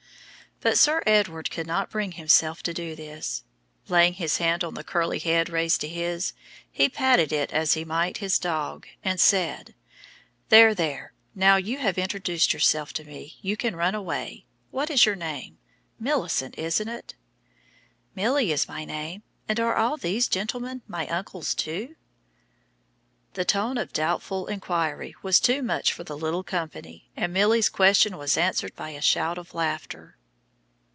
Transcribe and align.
But 0.63 0.77
Sir 0.77 1.01
Edward 1.07 1.49
could 1.49 1.65
not 1.65 1.89
bring 1.89 2.11
himself 2.11 2.61
to 2.61 2.71
do 2.73 2.95
this. 2.95 3.43
Laying 3.87 4.13
his 4.13 4.37
hand 4.37 4.63
on 4.63 4.75
the 4.75 4.83
curly 4.83 5.17
head 5.17 5.49
raised 5.49 5.81
to 5.81 5.87
his, 5.87 6.33
he 6.71 6.87
patted 6.87 7.31
it 7.33 7.51
as 7.51 7.73
he 7.73 7.83
might 7.83 8.17
his 8.17 8.37
dog, 8.37 8.85
and 9.03 9.19
said, 9.19 9.73
"There, 10.49 10.75
there! 10.75 11.13
Now 11.33 11.55
you 11.55 11.79
have 11.79 11.97
introduced 11.97 12.53
yourself 12.53 12.93
to 12.93 13.03
me, 13.03 13.39
you 13.41 13.57
can 13.57 13.75
run 13.75 13.95
away. 13.95 14.45
What 14.69 14.91
is 14.91 15.03
your 15.03 15.15
name? 15.15 15.57
Millicent, 15.99 16.55
isn't 16.59 16.87
it?" 16.89 17.15
"Milly 18.13 18.51
is 18.51 18.67
my 18.67 18.85
name. 18.85 19.23
And 19.49 19.59
are 19.59 19.75
all 19.75 19.97
these 19.97 20.27
gentlemen 20.27 20.83
my 20.87 21.07
uncles 21.07 21.55
too?" 21.55 21.95
The 23.33 23.45
tone 23.45 23.79
of 23.79 23.93
doubtful 23.93 24.45
inquiry 24.45 25.15
was 25.23 25.39
too 25.39 25.63
much 25.63 25.91
for 25.91 26.03
the 26.03 26.15
little 26.15 26.43
company, 26.43 27.09
and 27.17 27.33
Milly's 27.33 27.67
question 27.69 28.15
was 28.15 28.37
answered 28.37 28.75
by 28.75 28.89
a 28.91 29.01
shout 29.01 29.39
of 29.39 29.55
laughter. 29.55 30.17